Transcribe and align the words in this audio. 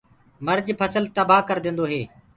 مرج 0.45 0.67
ڦسل 0.79 1.03
تبآه 1.15 1.47
ڪرديندو 1.49 1.85
هي۔ 1.91 2.01